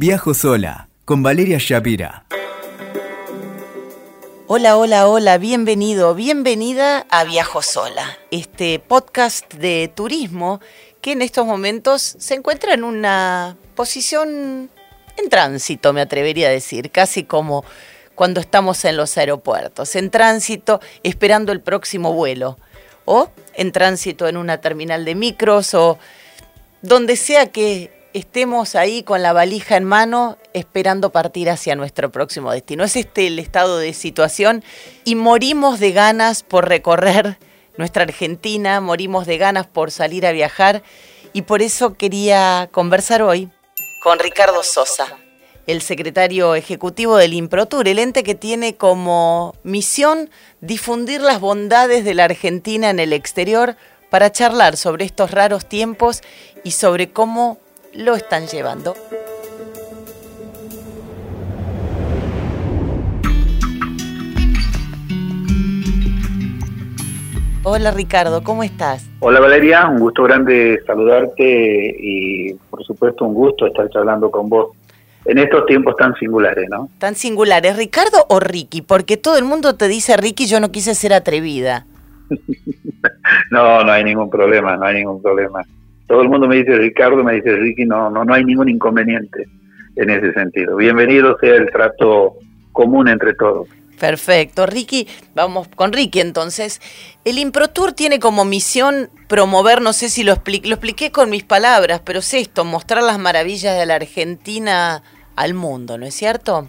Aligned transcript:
Viajo 0.00 0.32
sola 0.32 0.88
con 1.04 1.24
Valeria 1.24 1.58
Shapira. 1.58 2.24
Hola, 4.46 4.76
hola, 4.76 5.08
hola, 5.08 5.38
bienvenido, 5.38 6.14
bienvenida 6.14 7.04
a 7.10 7.24
Viajo 7.24 7.62
Sola, 7.62 8.16
este 8.30 8.78
podcast 8.78 9.52
de 9.54 9.90
turismo 9.92 10.60
que 11.00 11.10
en 11.10 11.20
estos 11.20 11.46
momentos 11.46 12.14
se 12.16 12.34
encuentra 12.34 12.74
en 12.74 12.84
una 12.84 13.56
posición 13.74 14.70
en 15.16 15.28
tránsito, 15.30 15.92
me 15.92 16.00
atrevería 16.00 16.46
a 16.46 16.52
decir, 16.52 16.92
casi 16.92 17.24
como 17.24 17.64
cuando 18.14 18.40
estamos 18.40 18.84
en 18.84 18.96
los 18.96 19.18
aeropuertos, 19.18 19.96
en 19.96 20.10
tránsito 20.10 20.80
esperando 21.02 21.50
el 21.50 21.60
próximo 21.60 22.12
vuelo, 22.12 22.56
o 23.04 23.32
en 23.52 23.72
tránsito 23.72 24.28
en 24.28 24.36
una 24.36 24.60
terminal 24.60 25.04
de 25.04 25.16
micros, 25.16 25.74
o 25.74 25.98
donde 26.82 27.16
sea 27.16 27.46
que 27.50 27.97
estemos 28.18 28.74
ahí 28.74 29.02
con 29.02 29.22
la 29.22 29.32
valija 29.32 29.76
en 29.76 29.84
mano 29.84 30.36
esperando 30.52 31.10
partir 31.10 31.48
hacia 31.50 31.76
nuestro 31.76 32.10
próximo 32.10 32.52
destino. 32.52 32.84
Es 32.84 32.96
este 32.96 33.26
el 33.28 33.38
estado 33.38 33.78
de 33.78 33.94
situación 33.94 34.64
y 35.04 35.14
morimos 35.14 35.80
de 35.80 35.92
ganas 35.92 36.42
por 36.42 36.68
recorrer 36.68 37.38
nuestra 37.76 38.02
Argentina, 38.02 38.80
morimos 38.80 39.26
de 39.26 39.38
ganas 39.38 39.66
por 39.66 39.90
salir 39.90 40.26
a 40.26 40.32
viajar 40.32 40.82
y 41.32 41.42
por 41.42 41.62
eso 41.62 41.94
quería 41.94 42.68
conversar 42.72 43.22
hoy 43.22 43.48
con 44.02 44.18
Ricardo 44.18 44.62
Sosa, 44.62 45.06
el 45.66 45.80
secretario 45.82 46.54
ejecutivo 46.54 47.16
del 47.16 47.34
Improtur, 47.34 47.86
el 47.86 47.98
ente 47.98 48.24
que 48.24 48.34
tiene 48.34 48.76
como 48.76 49.54
misión 49.62 50.30
difundir 50.60 51.20
las 51.20 51.40
bondades 51.40 52.04
de 52.04 52.14
la 52.14 52.24
Argentina 52.24 52.90
en 52.90 52.98
el 52.98 53.12
exterior 53.12 53.76
para 54.10 54.32
charlar 54.32 54.76
sobre 54.76 55.04
estos 55.04 55.30
raros 55.30 55.66
tiempos 55.68 56.22
y 56.64 56.72
sobre 56.72 57.10
cómo 57.10 57.58
lo 57.98 58.14
están 58.14 58.46
llevando. 58.46 58.94
Hola 67.64 67.90
Ricardo, 67.90 68.44
¿cómo 68.44 68.62
estás? 68.62 69.04
Hola 69.18 69.40
Valeria, 69.40 69.88
un 69.88 69.98
gusto 69.98 70.22
grande 70.22 70.80
saludarte 70.86 71.96
y 71.98 72.54
por 72.70 72.84
supuesto 72.84 73.24
un 73.24 73.34
gusto 73.34 73.66
estar 73.66 73.90
charlando 73.90 74.30
con 74.30 74.48
vos 74.48 74.76
en 75.24 75.38
estos 75.38 75.66
tiempos 75.66 75.96
tan 75.96 76.14
singulares, 76.14 76.68
¿no? 76.70 76.88
Tan 76.98 77.16
singulares, 77.16 77.76
¿Ricardo 77.76 78.24
o 78.28 78.38
Ricky? 78.38 78.80
Porque 78.80 79.16
todo 79.16 79.36
el 79.36 79.44
mundo 79.44 79.74
te 79.74 79.88
dice 79.88 80.16
Ricky, 80.16 80.46
yo 80.46 80.60
no 80.60 80.70
quise 80.70 80.94
ser 80.94 81.12
atrevida. 81.12 81.84
no, 83.50 83.82
no 83.82 83.90
hay 83.90 84.04
ningún 84.04 84.30
problema, 84.30 84.76
no 84.76 84.86
hay 84.86 84.98
ningún 84.98 85.20
problema 85.20 85.66
todo 86.08 86.22
el 86.22 86.28
mundo 86.28 86.48
me 86.48 86.56
dice 86.56 86.74
Ricardo, 86.74 87.22
me 87.22 87.34
dice 87.34 87.54
Ricky, 87.54 87.84
no, 87.84 88.10
no, 88.10 88.24
no 88.24 88.34
hay 88.34 88.44
ningún 88.44 88.68
inconveniente 88.68 89.46
en 89.96 90.10
ese 90.10 90.32
sentido. 90.32 90.76
Bienvenido 90.76 91.36
sea 91.38 91.54
el 91.54 91.70
trato 91.70 92.36
común 92.72 93.08
entre 93.08 93.34
todos. 93.34 93.68
Perfecto. 94.00 94.64
Ricky, 94.64 95.06
vamos 95.34 95.68
con 95.68 95.92
Ricky 95.92 96.20
entonces. 96.20 96.80
El 97.24 97.38
ImproTour 97.38 97.92
tiene 97.92 98.20
como 98.20 98.44
misión 98.44 99.10
promover, 99.28 99.82
no 99.82 99.92
sé 99.92 100.08
si 100.08 100.22
lo 100.24 100.32
expliqué, 100.32 100.68
lo 100.68 100.74
expliqué 100.76 101.10
con 101.10 101.30
mis 101.30 101.44
palabras, 101.44 102.00
pero 102.04 102.20
es 102.20 102.32
esto, 102.32 102.64
mostrar 102.64 103.02
las 103.02 103.18
maravillas 103.18 103.76
de 103.76 103.86
la 103.86 103.96
Argentina 103.96 105.02
al 105.36 105.54
mundo, 105.54 105.98
¿no 105.98 106.06
es 106.06 106.14
cierto? 106.14 106.68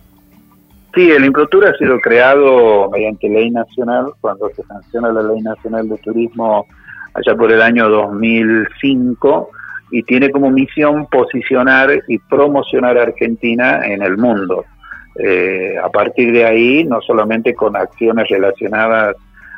Sí, 0.96 1.12
el 1.12 1.24
ImproTour 1.24 1.68
ha 1.68 1.78
sido 1.78 2.00
creado 2.00 2.90
mediante 2.90 3.30
ley 3.30 3.52
nacional, 3.52 4.08
cuando 4.20 4.50
se 4.50 4.64
sanciona 4.64 5.12
la 5.12 5.22
ley 5.22 5.40
nacional 5.42 5.88
de 5.88 5.98
turismo 6.00 6.66
allá 7.20 7.38
por 7.38 7.52
el 7.52 7.62
año 7.62 7.90
2005 7.90 9.50
y 9.92 10.04
tiene 10.04 10.30
como 10.30 10.52
misión 10.52 11.08
posicionar 11.08 12.04
y 12.08 12.18
promocionar 12.20 12.98
a 12.98 13.04
Argentina 13.04 13.86
en 13.86 14.02
el 14.02 14.18
mundo. 14.18 14.66
Eh, 15.16 15.76
a 15.84 15.90
partir 15.90 16.32
de 16.32 16.46
ahí, 16.46 16.84
no 16.86 17.02
solamente 17.02 17.54
con 17.54 17.76
acciones 17.76 18.28
relacionadas 18.30 19.16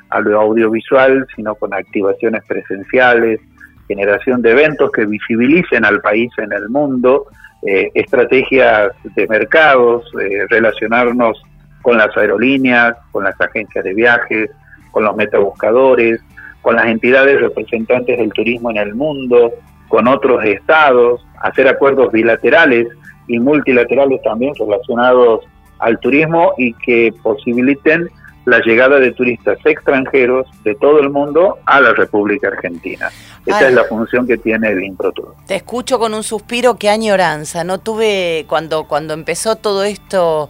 a 0.09 0.19
lo 0.19 0.39
audiovisual, 0.39 1.27
sino 1.35 1.55
con 1.55 1.73
activaciones 1.73 2.43
presenciales, 2.47 3.39
generación 3.87 4.41
de 4.41 4.51
eventos 4.51 4.91
que 4.91 5.05
visibilicen 5.05 5.85
al 5.85 6.01
país 6.01 6.31
en 6.37 6.51
el 6.53 6.69
mundo, 6.69 7.25
eh, 7.65 7.91
estrategias 7.93 8.91
de 9.15 9.27
mercados, 9.27 10.03
eh, 10.19 10.45
relacionarnos 10.49 11.41
con 11.81 11.97
las 11.97 12.15
aerolíneas, 12.15 12.95
con 13.11 13.23
las 13.23 13.39
agencias 13.39 13.83
de 13.83 13.93
viajes, 13.93 14.49
con 14.91 15.03
los 15.03 15.15
metabuscadores, 15.15 16.21
con 16.61 16.75
las 16.75 16.85
entidades 16.87 17.39
representantes 17.39 18.17
del 18.17 18.31
turismo 18.31 18.69
en 18.71 18.77
el 18.77 18.95
mundo, 18.95 19.51
con 19.87 20.07
otros 20.07 20.43
estados, 20.45 21.25
hacer 21.41 21.67
acuerdos 21.67 22.11
bilaterales 22.11 22.87
y 23.27 23.39
multilaterales 23.39 24.21
también 24.21 24.53
relacionados 24.55 25.45
al 25.79 25.99
turismo 25.99 26.53
y 26.57 26.73
que 26.73 27.13
posibiliten 27.23 28.09
la 28.45 28.59
llegada 28.59 28.99
de 28.99 29.11
turistas 29.11 29.59
extranjeros 29.65 30.47
de 30.63 30.75
todo 30.75 30.99
el 30.99 31.09
mundo 31.09 31.59
a 31.65 31.79
la 31.79 31.93
República 31.93 32.47
Argentina. 32.47 33.09
Esa 33.45 33.67
es 33.67 33.73
la 33.73 33.83
función 33.83 34.25
que 34.25 34.37
tiene 34.37 34.69
el 34.69 34.83
ImproTour. 34.83 35.35
Te 35.45 35.55
escucho 35.55 35.99
con 35.99 36.13
un 36.13 36.23
suspiro, 36.23 36.75
qué 36.77 36.89
añoranza. 36.89 37.63
No 37.63 37.79
tuve, 37.79 38.45
cuando, 38.47 38.85
cuando 38.85 39.13
empezó 39.13 39.55
todo 39.57 39.83
esto 39.83 40.49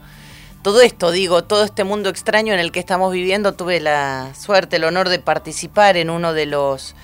todo 0.61 0.81
esto, 0.81 1.11
digo, 1.11 1.43
todo 1.43 1.63
este 1.63 1.83
mundo 1.83 2.09
extraño 2.09 2.53
en 2.53 2.59
el 2.59 2.71
que 2.71 2.79
estamos 2.79 3.11
viviendo, 3.11 3.53
tuve 3.53 3.79
la 3.79 4.33
suerte, 4.35 4.75
el 4.75 4.83
honor 4.83 5.09
de 5.09 5.19
participar 5.19 5.97
en 5.97 6.09
uno 6.09 6.33
de 6.33 6.45
los 6.45 6.95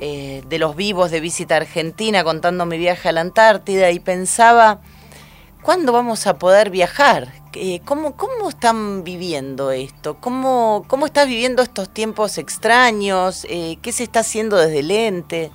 eh, 0.00 0.44
de 0.46 0.58
los 0.60 0.76
vivos 0.76 1.10
de 1.10 1.18
visita 1.18 1.56
argentina 1.56 2.22
contando 2.22 2.66
mi 2.66 2.78
viaje 2.78 3.08
a 3.08 3.12
la 3.12 3.20
Antártida 3.20 3.90
y 3.90 3.98
pensaba, 3.98 4.80
¿cuándo 5.62 5.92
vamos 5.92 6.26
a 6.28 6.38
poder 6.38 6.70
viajar? 6.70 7.32
¿Cómo, 7.84 8.16
cómo 8.16 8.48
están 8.48 9.02
viviendo 9.02 9.72
esto? 9.72 10.18
¿Cómo, 10.20 10.84
¿Cómo 10.86 11.06
estás 11.06 11.26
viviendo 11.26 11.62
estos 11.62 11.88
tiempos 11.88 12.38
extraños? 12.38 13.44
Eh, 13.48 13.78
¿Qué 13.82 13.90
se 13.90 14.04
está 14.04 14.20
haciendo 14.20 14.56
desde 14.56 14.78
el 14.78 14.90
ente? 14.92 15.50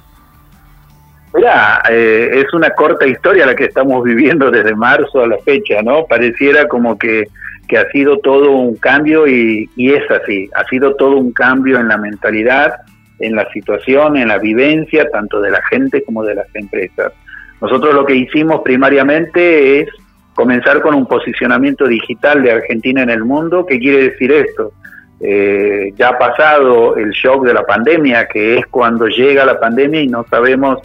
Mira, 1.34 1.82
eh, 1.90 2.30
es 2.46 2.54
una 2.54 2.70
corta 2.72 3.08
historia 3.08 3.46
la 3.46 3.56
que 3.56 3.66
estamos 3.66 4.04
viviendo 4.04 4.52
desde 4.52 4.76
marzo 4.76 5.22
a 5.22 5.28
la 5.28 5.38
fecha, 5.40 5.82
¿no? 5.82 6.06
Pareciera 6.06 6.68
como 6.68 6.98
que, 6.98 7.28
que 7.68 7.78
ha 7.78 7.90
sido 7.90 8.18
todo 8.20 8.52
un 8.52 8.76
cambio 8.76 9.28
y, 9.28 9.68
y, 9.76 9.94
es 9.94 10.10
así, 10.12 10.50
ha 10.56 10.64
sido 10.66 10.96
todo 10.96 11.18
un 11.18 11.32
cambio 11.32 11.80
en 11.80 11.88
la 11.88 11.98
mentalidad, 11.98 12.76
en 13.20 13.36
la 13.36 13.50
situación, 13.52 14.18
en 14.18 14.28
la 14.28 14.38
vivencia, 14.38 15.10
tanto 15.10 15.42
de 15.42 15.50
la 15.50 15.62
gente 15.64 16.04
como 16.04 16.24
de 16.24 16.36
las 16.36 16.48
empresas. 16.54 17.14
Nosotros 17.62 17.96
lo 17.96 18.06
que 18.06 18.16
hicimos 18.16 18.62
primariamente 18.62 19.80
es 19.80 19.90
comenzar 20.36 20.82
con 20.82 20.94
un 20.94 21.08
posicionamiento 21.08 21.88
digital 21.88 22.44
de 22.44 22.52
Argentina 22.52 23.02
en 23.02 23.10
el 23.10 23.24
mundo. 23.24 23.66
¿Qué 23.66 23.80
quiere 23.80 24.10
decir 24.10 24.32
esto? 24.32 24.74
Eh, 25.20 25.94
ya 25.96 26.10
ha 26.10 26.18
pasado 26.18 26.98
el 26.98 27.12
shock 27.12 27.46
de 27.46 27.54
la 27.54 27.64
pandemia, 27.64 28.28
que 28.28 28.58
es 28.58 28.66
cuando 28.68 29.08
llega 29.08 29.46
la 29.46 29.60
pandemia 29.60 30.02
y 30.02 30.08
no 30.08 30.26
sabemos 30.30 30.80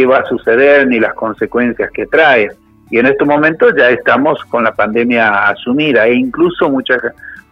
qué 0.00 0.06
va 0.06 0.20
a 0.20 0.24
suceder 0.24 0.86
ni 0.86 0.98
las 0.98 1.12
consecuencias 1.12 1.90
que 1.90 2.06
trae. 2.06 2.48
Y 2.90 2.98
en 2.98 3.06
estos 3.06 3.28
momentos 3.28 3.74
ya 3.76 3.90
estamos 3.90 4.42
con 4.46 4.64
la 4.64 4.74
pandemia 4.74 5.48
asumida 5.48 6.06
e 6.06 6.14
incluso 6.14 6.70
muchas, 6.70 7.02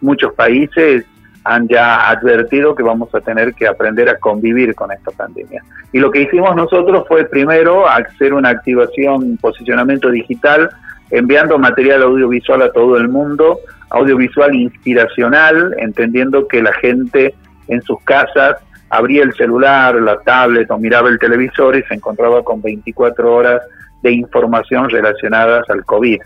muchos 0.01 0.33
países 0.33 1.05
han 1.43 1.67
ya 1.67 2.09
advertido 2.09 2.73
que 2.73 2.81
vamos 2.81 3.13
a 3.13 3.21
tener 3.21 3.53
que 3.53 3.67
aprender 3.67 4.09
a 4.09 4.17
convivir 4.17 4.73
con 4.73 4.91
esta 4.91 5.11
pandemia. 5.11 5.63
Y 5.93 5.99
lo 5.99 6.09
que 6.09 6.23
hicimos 6.23 6.55
nosotros 6.55 7.05
fue 7.07 7.23
primero 7.25 7.87
hacer 7.87 8.33
una 8.33 8.49
activación, 8.49 9.37
posicionamiento 9.37 10.09
digital, 10.09 10.71
enviando 11.11 11.59
material 11.59 12.01
audiovisual 12.01 12.63
a 12.63 12.71
todo 12.71 12.97
el 12.97 13.09
mundo, 13.09 13.59
audiovisual 13.91 14.55
inspiracional, 14.55 15.75
entendiendo 15.77 16.47
que 16.47 16.63
la 16.63 16.73
gente 16.73 17.35
en 17.67 17.81
sus 17.83 18.01
casas 18.01 18.57
abría 18.89 19.23
el 19.23 19.33
celular, 19.33 19.95
la 19.95 20.19
tablet 20.19 20.69
o 20.71 20.77
miraba 20.77 21.09
el 21.09 21.19
televisor 21.19 21.77
y 21.77 21.83
se 21.83 21.95
encontraba 21.95 22.43
con 22.43 22.61
24 22.61 23.33
horas 23.33 23.61
de 24.01 24.11
información 24.11 24.89
relacionadas 24.89 25.69
al 25.69 25.85
COVID. 25.85 26.19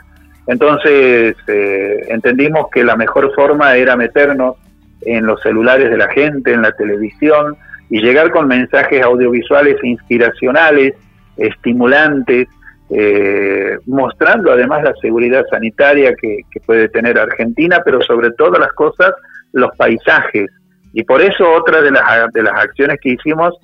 Entonces 0.47 1.35
eh, 1.47 2.05
entendimos 2.09 2.67
que 2.71 2.83
la 2.83 2.95
mejor 2.95 3.33
forma 3.33 3.75
era 3.75 3.95
meternos 3.95 4.55
en 5.01 5.25
los 5.25 5.41
celulares 5.41 5.89
de 5.89 5.97
la 5.97 6.09
gente, 6.09 6.53
en 6.53 6.61
la 6.61 6.71
televisión 6.71 7.57
y 7.89 8.01
llegar 8.01 8.31
con 8.31 8.47
mensajes 8.47 9.01
audiovisuales 9.03 9.77
inspiracionales, 9.83 10.95
estimulantes, 11.37 12.47
eh, 12.89 13.77
mostrando 13.85 14.51
además 14.51 14.83
la 14.83 14.93
seguridad 15.01 15.45
sanitaria 15.49 16.13
que, 16.15 16.39
que 16.51 16.59
puede 16.59 16.89
tener 16.89 17.17
Argentina, 17.17 17.81
pero 17.83 18.01
sobre 18.01 18.31
todas 18.31 18.59
las 18.59 18.71
cosas 18.73 19.11
los 19.51 19.75
paisajes, 19.77 20.49
y 20.93 21.03
por 21.03 21.21
eso 21.21 21.51
otra 21.51 21.81
de 21.81 21.91
las, 21.91 22.31
de 22.31 22.43
las 22.43 22.53
acciones 22.53 22.99
que 23.01 23.09
hicimos 23.09 23.55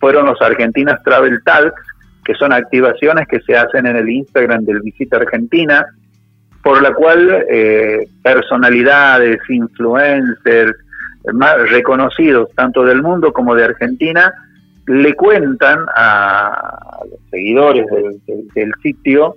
fueron 0.00 0.26
los 0.26 0.40
Argentinas 0.40 1.02
Travel 1.02 1.40
Talks, 1.44 1.82
que 2.24 2.34
son 2.34 2.52
activaciones 2.52 3.28
que 3.28 3.40
se 3.40 3.56
hacen 3.56 3.86
en 3.86 3.96
el 3.96 4.08
Instagram 4.08 4.64
del 4.64 4.80
Visita 4.80 5.18
Argentina, 5.18 5.86
por 6.62 6.82
la 6.82 6.92
cual 6.92 7.44
eh, 7.48 8.08
personalidades, 8.22 9.38
influencers, 9.48 10.76
más 11.32 11.70
reconocidos 11.70 12.48
tanto 12.54 12.84
del 12.84 13.02
mundo 13.02 13.32
como 13.32 13.54
de 13.54 13.64
Argentina, 13.64 14.32
le 14.86 15.14
cuentan 15.14 15.80
a 15.94 17.00
los 17.10 17.20
seguidores 17.30 17.86
del, 17.86 18.48
del, 18.54 18.72
sitio 18.82 19.36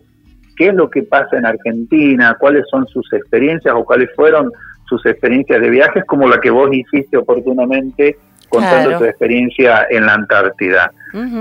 qué 0.56 0.68
es 0.68 0.74
lo 0.74 0.90
que 0.90 1.04
pasa 1.04 1.38
en 1.38 1.46
Argentina, 1.46 2.38
cuáles 2.40 2.64
son 2.70 2.88
sus 2.88 3.12
experiencias 3.12 3.74
o 3.76 3.84
cuáles 3.84 4.10
fueron 4.16 4.52
sus 4.92 5.06
experiencias 5.06 5.62
de 5.62 5.70
viajes, 5.70 6.04
como 6.06 6.28
la 6.28 6.42
que 6.42 6.50
vos 6.50 6.70
hiciste 6.74 7.16
oportunamente 7.16 8.18
contando 8.50 8.98
tu 8.98 9.06
experiencia 9.06 9.88
en 9.90 10.06
la 10.06 10.16
Antártida. 10.16 10.92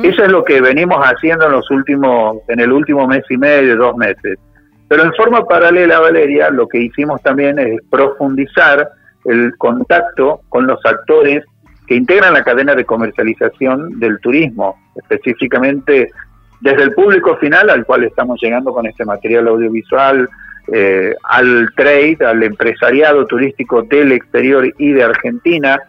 Eso 0.05 0.25
es 0.25 0.31
lo 0.31 0.45
que 0.45 0.61
venimos 0.61 0.99
haciendo 1.01 1.47
en 1.47 1.53
los 1.53 1.69
últimos, 1.73 2.39
en 2.47 2.61
el 2.61 2.71
último 2.71 3.09
mes 3.09 3.25
y 3.29 3.37
medio, 3.37 3.77
dos 3.77 3.97
meses. 3.97 4.39
Pero 4.87 5.03
en 5.03 5.13
forma 5.15 5.45
paralela, 5.45 5.99
Valeria, 5.99 6.51
lo 6.51 6.69
que 6.69 6.79
hicimos 6.79 7.21
también 7.23 7.59
es 7.59 7.81
profundizar 7.91 8.89
el 9.25 9.57
contacto 9.59 10.43
con 10.49 10.69
los 10.69 10.79
actores 10.85 11.45
que 11.89 11.97
integran 11.97 12.35
la 12.35 12.45
cadena 12.45 12.77
de 12.77 12.85
comercialización 12.85 13.99
del 13.99 14.21
turismo, 14.21 14.77
específicamente 14.95 16.13
desde 16.61 16.85
el 16.85 16.93
público 16.93 17.37
final 17.39 17.71
al 17.71 17.85
cual 17.85 18.05
estamos 18.05 18.39
llegando 18.41 18.73
con 18.73 18.87
este 18.87 19.05
material 19.05 19.49
audiovisual, 19.49 20.29
eh, 20.73 21.15
al 21.25 21.71
trade, 21.77 22.19
al 22.25 22.43
empresariado 22.43 23.27
turístico 23.27 23.83
del 23.83 24.13
exterior 24.13 24.73
y 24.79 24.93
de 24.93 25.03
Argentina. 25.03 25.81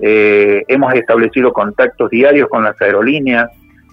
Eh, 0.00 0.62
hemos 0.68 0.94
establecido 0.94 1.52
contactos 1.52 2.10
diarios 2.10 2.48
con 2.48 2.64
las 2.64 2.80
aerolíneas. 2.80 3.50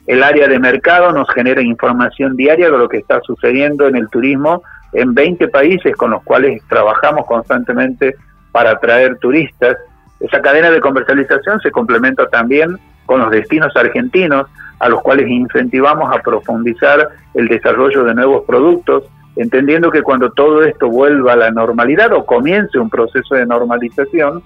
El 0.08 0.24
área 0.24 0.48
de 0.48 0.60
mercado 0.60 1.12
nos 1.12 1.28
genera 1.34 1.62
información 1.62 2.36
diaria 2.36 2.70
de 2.70 2.78
lo 2.78 2.90
que 2.90 2.98
está 2.98 3.22
sucediendo 3.22 3.88
en 3.88 3.96
el 3.96 4.08
turismo 4.10 4.64
en 4.94 5.14
20 5.14 5.48
países 5.50 5.96
con 5.96 6.12
los 6.12 6.24
cuales 6.24 6.62
trabajamos 6.68 7.26
constantemente 7.26 8.16
para 8.52 8.72
atraer 8.72 9.18
turistas. 9.18 9.78
Esa 10.20 10.42
cadena 10.42 10.72
de 10.72 10.80
comercialización 10.80 11.60
se 11.62 11.72
complementa 11.72 12.28
también 12.28 12.78
con 13.06 13.22
los 13.22 13.32
destinos 13.32 13.76
argentinos, 13.76 14.48
a 14.80 14.90
los 14.90 15.02
cuales 15.02 15.28
incentivamos 15.28 16.16
a 16.16 16.22
profundizar 16.22 17.10
el 17.34 17.48
desarrollo 17.48 18.04
de 18.04 18.14
nuevos 18.14 18.46
productos, 18.46 19.04
entendiendo 19.36 19.92
que 19.92 20.02
cuando 20.02 20.32
todo 20.32 20.64
esto 20.64 20.90
vuelva 20.90 21.34
a 21.34 21.36
la 21.36 21.52
normalidad 21.52 22.12
o 22.14 22.26
comience 22.26 22.78
un 22.78 22.90
proceso 22.90 23.36
de 23.36 23.46
normalización, 23.46 24.44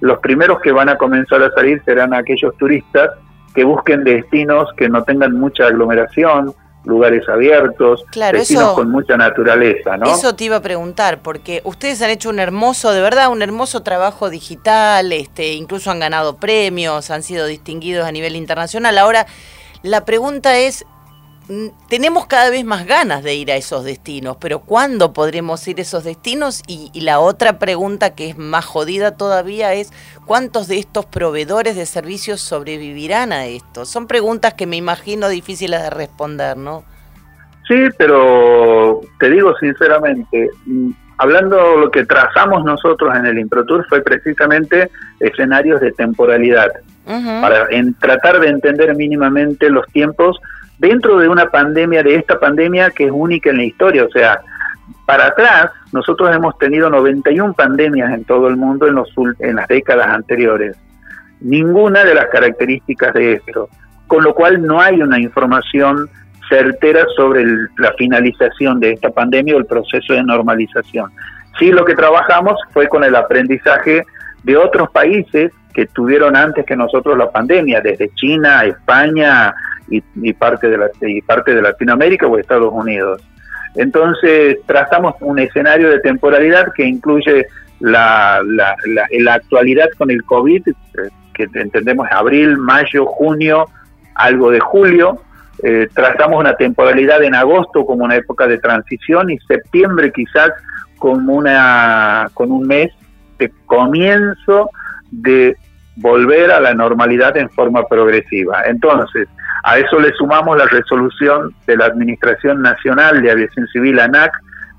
los 0.00 0.18
primeros 0.18 0.60
que 0.60 0.72
van 0.72 0.88
a 0.88 0.96
comenzar 0.96 1.42
a 1.42 1.50
salir 1.50 1.82
serán 1.84 2.14
aquellos 2.14 2.56
turistas 2.56 3.10
que 3.54 3.64
busquen 3.64 4.04
destinos 4.04 4.68
que 4.76 4.88
no 4.88 5.02
tengan 5.02 5.32
mucha 5.32 5.66
aglomeración, 5.66 6.54
lugares 6.84 7.28
abiertos, 7.28 8.04
destinos 8.32 8.74
con 8.74 8.90
mucha 8.90 9.16
naturaleza, 9.16 9.96
¿no? 9.96 10.06
Eso 10.06 10.36
te 10.36 10.44
iba 10.44 10.56
a 10.56 10.62
preguntar, 10.62 11.20
porque 11.20 11.60
ustedes 11.64 12.00
han 12.00 12.10
hecho 12.10 12.30
un 12.30 12.38
hermoso, 12.38 12.92
de 12.92 13.00
verdad, 13.00 13.30
un 13.30 13.42
hermoso 13.42 13.82
trabajo 13.82 14.30
digital, 14.30 15.12
este, 15.12 15.54
incluso 15.54 15.90
han 15.90 15.98
ganado 15.98 16.36
premios, 16.36 17.10
han 17.10 17.24
sido 17.24 17.46
distinguidos 17.46 18.06
a 18.06 18.12
nivel 18.12 18.36
internacional. 18.36 18.98
Ahora, 18.98 19.26
la 19.82 20.04
pregunta 20.04 20.58
es, 20.58 20.84
tenemos 21.88 22.26
cada 22.26 22.50
vez 22.50 22.64
más 22.64 22.86
ganas 22.86 23.22
de 23.22 23.34
ir 23.34 23.52
a 23.52 23.56
esos 23.56 23.84
destinos, 23.84 24.36
pero 24.40 24.60
¿cuándo 24.60 25.12
podremos 25.12 25.66
ir 25.68 25.78
a 25.78 25.82
esos 25.82 26.04
destinos? 26.04 26.62
Y, 26.66 26.90
la 27.00 27.20
otra 27.20 27.58
pregunta 27.58 28.14
que 28.14 28.30
es 28.30 28.38
más 28.38 28.64
jodida 28.64 29.16
todavía 29.16 29.72
es, 29.74 29.92
¿cuántos 30.26 30.66
de 30.66 30.78
estos 30.78 31.06
proveedores 31.06 31.76
de 31.76 31.86
servicios 31.86 32.40
sobrevivirán 32.40 33.32
a 33.32 33.46
esto? 33.46 33.84
Son 33.84 34.08
preguntas 34.08 34.54
que 34.54 34.66
me 34.66 34.76
imagino 34.76 35.28
difíciles 35.28 35.82
de 35.82 35.90
responder, 35.90 36.56
¿no? 36.56 36.84
Sí, 37.68 37.76
pero 37.96 39.00
te 39.20 39.30
digo 39.30 39.56
sinceramente, 39.58 40.50
mm, 40.66 40.90
hablando 41.18 41.76
lo 41.76 41.90
que 41.90 42.04
trazamos 42.04 42.64
nosotros 42.64 43.14
en 43.16 43.26
el 43.26 43.38
ImproTour 43.38 43.86
fue 43.88 44.02
precisamente 44.02 44.90
escenarios 45.20 45.80
de 45.80 45.92
temporalidad 45.92 46.70
para 47.04 47.68
en, 47.70 47.94
tratar 47.94 48.40
de 48.40 48.48
entender 48.48 48.92
mínimamente 48.96 49.70
los 49.70 49.86
tiempos 49.92 50.40
dentro 50.78 51.18
de 51.18 51.28
una 51.28 51.46
pandemia, 51.46 52.02
de 52.02 52.16
esta 52.16 52.38
pandemia 52.38 52.90
que 52.90 53.04
es 53.04 53.10
única 53.12 53.50
en 53.50 53.58
la 53.58 53.64
historia. 53.64 54.04
O 54.04 54.10
sea, 54.10 54.40
para 55.04 55.26
atrás, 55.26 55.70
nosotros 55.92 56.34
hemos 56.34 56.58
tenido 56.58 56.90
91 56.90 57.54
pandemias 57.54 58.12
en 58.12 58.24
todo 58.24 58.48
el 58.48 58.56
mundo 58.56 58.86
en, 58.86 58.94
los, 58.94 59.08
en 59.38 59.56
las 59.56 59.68
décadas 59.68 60.08
anteriores. 60.08 60.76
Ninguna 61.40 62.04
de 62.04 62.14
las 62.14 62.26
características 62.26 63.14
de 63.14 63.34
esto. 63.34 63.68
Con 64.06 64.22
lo 64.22 64.34
cual 64.34 64.62
no 64.62 64.80
hay 64.80 65.02
una 65.02 65.18
información 65.20 66.08
certera 66.48 67.04
sobre 67.16 67.44
la 67.78 67.92
finalización 67.98 68.78
de 68.78 68.92
esta 68.92 69.10
pandemia 69.10 69.56
o 69.56 69.58
el 69.58 69.66
proceso 69.66 70.12
de 70.12 70.22
normalización. 70.22 71.10
Sí, 71.58 71.72
lo 71.72 71.84
que 71.84 71.94
trabajamos 71.94 72.60
fue 72.72 72.88
con 72.88 73.02
el 73.02 73.16
aprendizaje 73.16 74.04
de 74.44 74.56
otros 74.56 74.90
países 74.90 75.50
que 75.74 75.86
tuvieron 75.86 76.36
antes 76.36 76.64
que 76.64 76.76
nosotros 76.76 77.18
la 77.18 77.30
pandemia, 77.30 77.80
desde 77.80 78.08
China, 78.14 78.64
España 78.64 79.54
y, 79.88 80.32
parte, 80.32 80.68
de 80.68 80.78
la, 80.78 80.90
y 81.00 81.22
parte 81.22 81.54
de 81.54 81.62
Latinoamérica 81.62 82.26
o 82.26 82.38
Estados 82.38 82.72
Unidos. 82.72 83.22
Entonces, 83.74 84.58
trazamos 84.66 85.14
un 85.20 85.38
escenario 85.38 85.90
de 85.90 86.00
temporalidad 86.00 86.72
que 86.74 86.84
incluye 86.84 87.46
la, 87.80 88.40
la, 88.44 88.74
la, 88.84 89.34
actualidad 89.34 89.88
con 89.98 90.10
el 90.10 90.24
COVID, 90.24 90.62
que 91.34 91.48
entendemos 91.54 92.08
abril, 92.10 92.56
mayo, 92.56 93.04
junio, 93.04 93.66
algo 94.14 94.50
de 94.50 94.60
julio. 94.60 95.20
Eh, 95.62 95.88
trazamos 95.94 96.40
una 96.40 96.54
temporalidad 96.54 97.22
en 97.22 97.34
agosto 97.34 97.84
como 97.86 98.04
una 98.04 98.16
época 98.16 98.46
de 98.46 98.58
transición 98.58 99.30
y 99.30 99.38
septiembre 99.40 100.12
quizás 100.12 100.50
como 100.98 101.34
una 101.34 102.28
con 102.34 102.50
un 102.50 102.66
mes 102.66 102.92
de 103.38 103.50
comienzo 103.66 104.70
de 105.10 105.56
volver 105.96 106.50
a 106.50 106.60
la 106.60 106.74
normalidad 106.74 107.36
en 107.36 107.48
forma 107.50 107.86
progresiva. 107.86 108.62
Entonces, 108.66 109.28
a 109.66 109.80
eso 109.80 109.98
le 109.98 110.12
sumamos 110.12 110.56
la 110.56 110.66
resolución 110.66 111.52
de 111.66 111.76
la 111.76 111.86
Administración 111.86 112.62
Nacional 112.62 113.20
de 113.20 113.32
Aviación 113.32 113.66
Civil, 113.66 113.98
ANAC, 113.98 114.30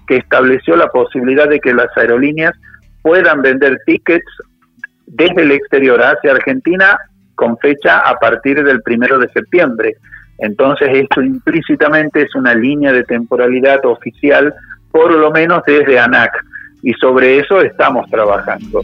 que 0.08 0.16
estableció 0.16 0.78
la 0.78 0.88
posibilidad 0.88 1.50
de 1.50 1.60
que 1.60 1.74
las 1.74 1.90
aerolíneas 1.98 2.54
puedan 3.02 3.42
vender 3.42 3.80
tickets 3.86 4.26
desde 5.06 5.42
el 5.42 5.52
exterior 5.52 6.02
hacia 6.02 6.32
Argentina 6.32 6.98
con 7.36 7.58
fecha 7.58 7.98
a 7.98 8.16
partir 8.16 8.64
del 8.64 8.82
primero 8.82 9.20
de 9.20 9.28
septiembre. 9.34 9.98
Entonces, 10.38 10.88
esto 10.94 11.22
implícitamente 11.22 12.22
es 12.22 12.34
una 12.36 12.56
línea 12.56 12.94
de 12.94 13.04
temporalidad 13.04 13.86
oficial, 13.86 14.54
por 14.92 15.12
lo 15.12 15.32
menos 15.32 15.64
desde 15.68 16.00
ANAC, 16.00 16.32
y 16.82 16.94
sobre 16.94 17.40
eso 17.40 17.60
estamos 17.60 18.10
trabajando. 18.10 18.84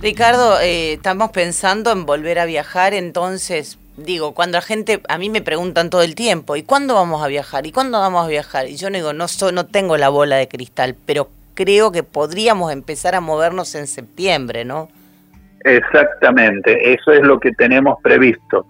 Ricardo, 0.00 0.60
eh, 0.60 0.92
estamos 0.92 1.32
pensando 1.32 1.90
en 1.90 2.06
volver 2.06 2.38
a 2.38 2.46
viajar, 2.46 2.94
entonces, 2.94 3.80
digo, 3.98 4.34
cuando 4.34 4.58
la 4.58 4.62
gente, 4.62 5.00
a 5.08 5.18
mí 5.18 5.28
me 5.30 5.42
preguntan 5.42 5.90
todo 5.90 6.02
el 6.02 6.14
tiempo, 6.14 6.56
¿y 6.56 6.62
cuándo 6.62 6.94
vamos 6.94 7.22
a 7.22 7.28
viajar? 7.28 7.66
¿Y 7.66 7.72
cuándo 7.72 7.98
vamos 7.98 8.24
a 8.24 8.28
viajar? 8.28 8.68
Y 8.68 8.76
yo 8.76 8.88
digo, 8.90 9.12
no, 9.12 9.26
no 9.52 9.66
tengo 9.66 9.96
la 9.96 10.08
bola 10.08 10.36
de 10.36 10.48
cristal, 10.48 10.96
pero 11.06 11.28
creo 11.54 11.90
que 11.90 12.02
podríamos 12.02 12.72
empezar 12.72 13.14
a 13.14 13.20
movernos 13.20 13.74
en 13.74 13.86
septiembre, 13.86 14.64
¿no? 14.64 14.88
Exactamente, 15.64 16.94
eso 16.94 17.12
es 17.12 17.22
lo 17.22 17.40
que 17.40 17.52
tenemos 17.52 17.98
previsto. 18.02 18.66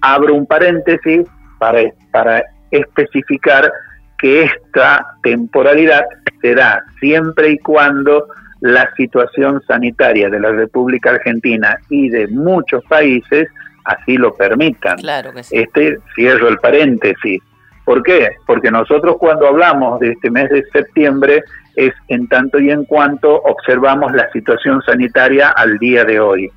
Abro 0.00 0.34
un 0.34 0.46
paréntesis 0.46 1.26
para, 1.58 1.80
para 2.10 2.42
especificar 2.70 3.72
que 4.18 4.42
esta 4.42 5.06
temporalidad 5.22 6.04
será 6.40 6.84
siempre 7.00 7.52
y 7.52 7.58
cuando 7.58 8.26
la 8.60 8.90
situación 8.96 9.62
sanitaria 9.66 10.28
de 10.28 10.40
la 10.40 10.50
República 10.50 11.10
Argentina 11.10 11.78
y 11.90 12.08
de 12.08 12.26
muchos 12.28 12.82
países 12.84 13.48
así 13.86 14.16
lo 14.16 14.34
permitan. 14.34 14.98
Claro 14.98 15.32
Este 15.50 15.98
cierro 16.14 16.48
el 16.48 16.58
paréntesis. 16.58 17.42
¿Por 17.84 18.02
qué? 18.02 18.30
Porque 18.46 18.70
nosotros 18.70 19.16
cuando 19.18 19.46
hablamos 19.46 20.00
de 20.00 20.10
este 20.10 20.30
mes 20.30 20.50
de 20.50 20.64
septiembre 20.72 21.44
es 21.76 21.94
en 22.08 22.26
tanto 22.26 22.58
y 22.58 22.70
en 22.70 22.84
cuanto 22.84 23.34
observamos 23.42 24.12
la 24.12 24.30
situación 24.32 24.82
sanitaria 24.82 25.50
al 25.50 25.78
día 25.78 26.04
de 26.04 26.18
hoy. 26.18 26.50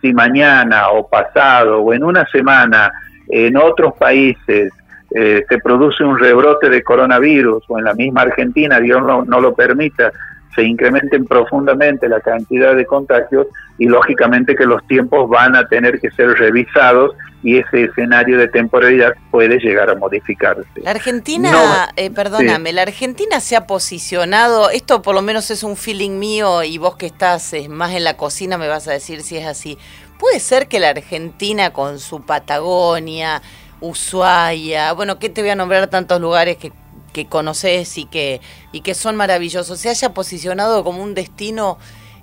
Si 0.00 0.12
mañana 0.12 0.88
o 0.88 1.08
pasado 1.08 1.82
o 1.82 1.94
en 1.94 2.02
una 2.02 2.26
semana 2.26 2.92
en 3.28 3.56
otros 3.56 3.94
países 3.94 4.72
eh, 5.14 5.44
se 5.48 5.58
produce 5.58 6.02
un 6.02 6.18
rebrote 6.18 6.68
de 6.68 6.82
coronavirus 6.82 7.62
o 7.68 7.78
en 7.78 7.84
la 7.84 7.94
misma 7.94 8.22
Argentina, 8.22 8.80
Dios 8.80 9.02
no, 9.02 9.24
no 9.24 9.40
lo 9.40 9.54
permita, 9.54 10.10
se 10.54 10.62
incrementen 10.62 11.24
profundamente 11.24 12.08
la 12.08 12.20
cantidad 12.20 12.74
de 12.74 12.84
contagios 12.86 13.46
y 13.78 13.86
lógicamente 13.86 14.54
que 14.54 14.64
los 14.64 14.86
tiempos 14.86 15.28
van 15.28 15.56
a 15.56 15.66
tener 15.66 16.00
que 16.00 16.10
ser 16.10 16.28
revisados 16.28 17.14
y 17.42 17.58
ese 17.58 17.84
escenario 17.84 18.38
de 18.38 18.48
temporalidad 18.48 19.14
puede 19.30 19.58
llegar 19.58 19.90
a 19.90 19.94
modificarse. 19.94 20.64
La 20.76 20.92
Argentina, 20.92 21.88
eh, 21.96 22.10
perdóname, 22.10 22.72
la 22.72 22.82
Argentina 22.82 23.40
se 23.40 23.56
ha 23.56 23.66
posicionado, 23.66 24.70
esto 24.70 25.02
por 25.02 25.14
lo 25.14 25.22
menos 25.22 25.50
es 25.50 25.62
un 25.64 25.76
feeling 25.76 26.18
mío 26.18 26.62
y 26.62 26.78
vos 26.78 26.96
que 26.96 27.06
estás 27.06 27.52
eh, 27.54 27.68
más 27.68 27.94
en 27.94 28.04
la 28.04 28.16
cocina 28.16 28.58
me 28.58 28.68
vas 28.68 28.86
a 28.88 28.92
decir 28.92 29.22
si 29.22 29.36
es 29.38 29.46
así. 29.46 29.78
Puede 30.18 30.38
ser 30.38 30.68
que 30.68 30.78
la 30.78 30.90
Argentina 30.90 31.72
con 31.72 31.98
su 31.98 32.24
Patagonia, 32.24 33.42
Ushuaia, 33.80 34.92
bueno, 34.92 35.18
¿qué 35.18 35.28
te 35.28 35.40
voy 35.40 35.50
a 35.50 35.56
nombrar 35.56 35.88
tantos 35.88 36.20
lugares 36.20 36.56
que 36.58 36.70
que 37.12 37.26
conoces 37.26 37.98
y 37.98 38.06
que, 38.06 38.40
y 38.72 38.80
que 38.80 38.94
son 38.94 39.16
maravillosos, 39.16 39.78
se 39.78 39.88
haya 39.88 40.14
posicionado 40.14 40.82
como 40.84 41.02
un 41.02 41.14
destino 41.14 41.78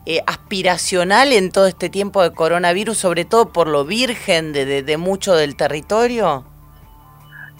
eh, 0.06 0.22
aspiracional 0.26 1.34
en 1.34 1.52
todo 1.52 1.68
este 1.68 1.90
tiempo 1.90 2.24
de 2.24 2.34
coronavirus, 2.34 2.98
sobre 2.98 3.26
todo 3.26 3.50
por 3.50 3.68
lo 3.68 3.86
virgen 3.86 4.54
de, 4.54 4.82
de, 4.82 4.98
mucho 4.98 5.36
del 5.36 5.56
territorio? 5.56 6.46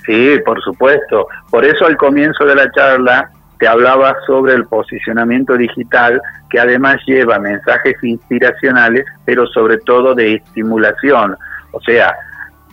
Sí, 0.06 0.40
por 0.46 0.62
supuesto. 0.64 1.28
Por 1.52 1.66
eso 1.66 1.86
al 1.86 1.98
comienzo 1.98 2.46
de 2.46 2.56
la 2.56 2.72
charla 2.72 3.30
te 3.60 3.68
hablaba 3.68 4.16
sobre 4.26 4.54
el 4.54 4.66
posicionamiento 4.66 5.58
digital, 5.58 6.22
que 6.50 6.60
además 6.60 6.98
lleva 7.06 7.38
mensajes 7.38 8.02
inspiracionales, 8.02 9.06
pero 9.26 9.46
sobre 9.48 9.78
todo 9.78 10.16
de 10.16 10.36
estimulación. 10.36 11.36
O 11.72 11.82
sea, 11.82 12.16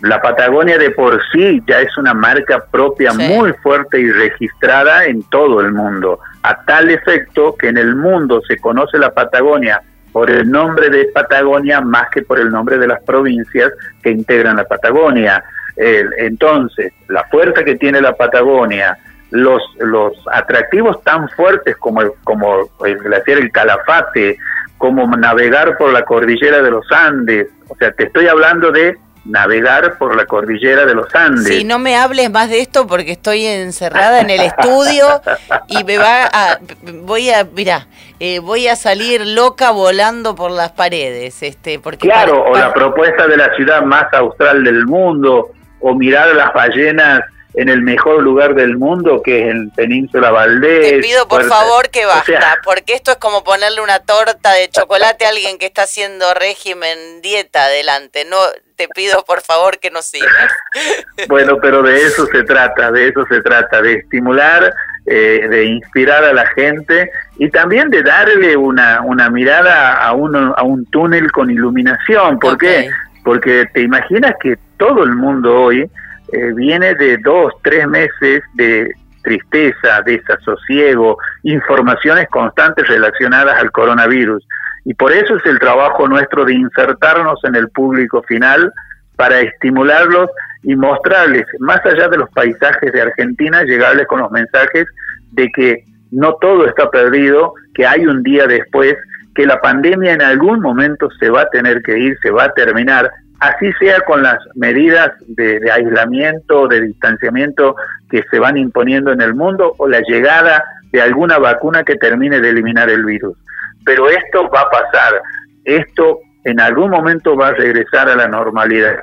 la 0.03 0.21
Patagonia 0.21 0.79
de 0.79 0.91
por 0.91 1.21
sí 1.33 1.63
ya 1.67 1.81
es 1.81 1.97
una 1.97 2.13
marca 2.13 2.65
propia 2.71 3.13
muy 3.15 3.53
fuerte 3.55 3.99
y 3.99 4.11
registrada 4.11 5.07
en 5.07 5.23
todo 5.25 5.61
el 5.61 5.73
mundo, 5.73 6.21
a 6.43 6.63
tal 6.65 6.91
efecto 6.91 7.57
que 7.57 7.69
en 7.69 7.79
el 7.79 7.97
mundo 7.97 8.43
se 8.47 8.59
conoce 8.59 8.99
la 8.99 9.13
Patagonia 9.13 9.81
por 10.13 10.31
el 10.31 10.51
nombre 10.51 10.91
de 10.91 11.07
Patagonia 11.07 11.81
más 11.81 12.09
que 12.11 12.23
por 12.23 12.39
el 12.39 12.51
nombre 12.51 12.79
de 12.79 12.87
las 12.87 13.03
provincias 13.03 13.73
que 14.03 14.11
integran 14.11 14.57
la 14.57 14.65
Patagonia. 14.65 15.43
entonces, 15.77 16.93
la 17.09 17.25
fuerza 17.25 17.65
que 17.65 17.77
tiene 17.77 18.01
la 18.01 18.15
Patagonia, 18.15 18.97
los, 19.31 19.63
los 19.79 20.13
atractivos 20.33 21.03
tan 21.05 21.29
fuertes 21.31 21.77
como 21.77 22.01
el, 22.03 22.13
como 22.25 22.69
el 22.85 22.99
glaciar 22.99 23.39
El 23.39 23.51
Calafate, 23.51 24.39
como 24.79 25.07
navegar 25.17 25.77
por 25.77 25.93
la 25.93 26.03
cordillera 26.03 26.63
de 26.63 26.71
los 26.71 26.91
Andes, 26.93 27.49
o 27.69 27.77
sea, 27.77 27.93
te 27.93 28.05
estoy 28.05 28.29
hablando 28.29 28.71
de 28.71 28.97
navegar 29.29 29.99
por 29.99 30.17
la 30.17 30.27
cordillera 30.27 30.85
de 30.85 30.95
los 30.95 31.15
Andes. 31.15 31.49
Sí, 31.49 31.65
no 31.65 31.79
me 31.79 31.97
hables 31.97 32.31
más 32.31 32.49
de 32.49 32.61
esto 32.61 32.87
porque 32.87 33.13
estoy 33.13 33.45
encerrada 33.45 34.21
en 34.21 34.31
el 34.31 34.41
estudio 34.41 35.21
y 35.69 35.85
me 35.85 35.99
va 35.99 36.27
a, 36.27 36.59
voy 37.03 37.31
a, 37.31 37.45
mira, 37.45 37.87
eh, 38.21 38.39
voy 38.39 38.69
a 38.69 38.77
salir 38.77 39.27
loca 39.27 39.71
volando 39.71 40.35
por 40.35 40.51
las 40.51 40.73
paredes, 40.73 41.43
este, 41.43 41.79
porque 41.79 42.09
claro, 42.09 42.45
o 42.45 42.57
la 42.57 42.73
propuesta 42.73 43.27
de 43.27 43.37
la 43.37 43.55
ciudad 43.55 43.83
más 43.83 44.13
austral 44.13 44.65
del 44.65 44.87
mundo, 44.87 45.51
o 45.81 45.95
mirar 45.95 46.35
las 46.35 46.53
ballenas 46.55 47.21
en 47.57 47.71
el 47.71 47.81
mejor 47.81 48.23
lugar 48.23 48.55
del 48.55 48.77
mundo, 48.77 49.23
que 49.23 49.41
es 49.41 49.51
en 49.51 49.71
Península 49.71 50.31
Valdés. 50.31 50.91
Te 50.91 50.99
pido 51.01 51.27
por 51.27 51.43
favor 51.45 51.89
que 51.89 52.05
basta, 52.05 52.59
porque 52.63 52.93
esto 52.93 53.13
es 53.13 53.17
como 53.17 53.45
ponerle 53.45 53.81
una 53.81 53.99
torta 54.01 54.53
de 54.53 54.69
chocolate 54.69 55.25
a 55.25 55.31
alguien 55.31 55.57
que 55.57 55.65
está 55.65 55.85
haciendo 55.85 56.35
régimen, 56.35 57.23
dieta 57.23 57.65
adelante. 57.65 58.27
No, 58.29 58.37
te 58.77 58.89
pido 58.89 59.25
por 59.25 59.41
favor 59.41 59.79
que 59.79 59.91
no 59.91 60.03
sigas. 60.03 60.53
bueno, 61.29 61.57
pero 61.61 61.83
de 61.83 61.97
eso 61.97 62.27
se 62.27 62.43
trata, 62.45 62.93
de 62.93 63.09
eso 63.09 63.25
se 63.27 63.41
trata, 63.41 63.81
de 63.81 63.95
estimular, 63.95 64.75
eh, 65.07 65.47
de 65.49 65.65
inspirar 65.65 66.25
a 66.25 66.35
la 66.35 66.47
gente 66.49 67.11
y 67.39 67.49
también 67.49 67.89
de 67.89 68.03
darle 68.03 68.55
una, 68.55 69.01
una 69.01 69.31
mirada 69.31 69.95
a, 69.95 70.13
uno, 70.13 70.55
a 70.59 70.63
un 70.63 70.85
túnel 70.87 71.33
con 71.33 71.51
iluminación. 71.51 72.39
¿Por 72.39 72.59
qué? 72.59 72.91
Porque 73.25 73.65
te 73.73 73.81
imaginas 73.81 74.35
que 74.43 74.59
todo 74.77 75.05
el 75.05 75.15
mundo 75.15 75.59
hoy 75.59 75.91
eh, 76.33 76.53
viene 76.55 76.95
de 76.95 77.19
dos, 77.19 77.53
tres 77.63 77.87
meses 77.87 78.43
de 78.55 78.91
tristeza, 79.23 80.03
desasosiego, 80.05 81.19
informaciones 81.43 82.29
constantes 82.29 82.87
relacionadas 82.87 83.61
al 83.61 83.73
coronavirus. 83.73 84.47
Y 84.85 84.95
por 84.95 85.13
eso 85.13 85.37
es 85.37 85.45
el 85.47 85.59
trabajo 85.59 86.07
nuestro 86.07 86.45
de 86.45 86.55
insertarnos 86.55 87.41
en 87.43 87.57
el 87.57 87.69
público 87.71 88.23
final 88.23 88.73
para 89.17 89.41
estimularlos 89.41 90.31
y 90.63 90.77
mostrarles, 90.77 91.45
más 91.59 91.85
allá 91.85 92.09
de 92.09 92.19
los 92.19 92.31
paisajes 92.31 92.93
de 92.93 93.01
Argentina, 93.01 93.65
llegarles 93.65 94.07
con 94.07 94.21
los 94.21 94.31
mensajes 94.31 94.87
de 95.33 95.49
que 95.55 95.85
no 96.11 96.35
todo 96.41 96.67
está 96.67 96.91
perdido, 96.91 97.55
que 97.75 97.87
hay 97.87 98.07
un 98.07 98.23
día 98.23 98.47
después, 98.47 98.95
que 99.35 99.47
la 99.47 99.61
pandemia 99.61 100.13
en 100.13 100.23
algún 100.23 100.61
momento 100.61 101.09
se 101.19 101.31
va 101.31 101.43
a 101.43 101.51
tener 101.51 101.83
que 101.83 101.99
ir, 101.99 102.17
se 102.23 102.31
va 102.31 102.45
a 102.45 102.53
terminar, 102.53 103.11
así 103.41 103.73
sea 103.79 104.01
con 104.01 104.23
las 104.23 104.39
medidas 104.55 105.11
de, 105.27 105.61
aislamiento, 105.71 106.69
de 106.69 106.81
distanciamiento 106.83 107.77
que 108.11 108.23
se 108.31 108.39
van 108.39 108.57
imponiendo 108.57 109.13
en 109.13 109.21
el 109.21 109.35
mundo 109.35 109.75
o 109.79 109.89
la 109.89 110.01
llegada 110.01 110.65
de 110.93 111.03
alguna 111.03 111.39
vacuna 111.39 111.83
que 111.83 111.97
termine 111.97 112.41
de 112.41 112.51
eliminar 112.51 112.89
el 112.89 113.05
virus. 113.05 113.37
Pero 113.85 114.09
esto 114.09 114.49
va 114.49 114.63
a 114.63 114.71
pasar, 114.71 115.21
esto 115.65 116.21
en 116.45 116.61
algún 116.61 116.91
momento 116.91 117.37
va 117.37 117.49
a 117.49 117.55
regresar 117.55 118.09
a 118.09 118.17
la 118.17 118.29
normalidad, 118.29 118.97